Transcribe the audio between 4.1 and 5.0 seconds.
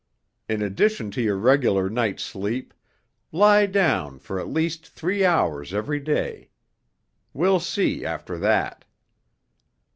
for at least